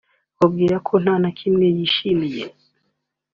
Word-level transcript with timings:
ababwira 0.39 0.75
ko 0.87 0.93
nta 1.03 1.15
na 1.23 1.29
kimwe 1.39 1.65
yishimiye 1.75 2.43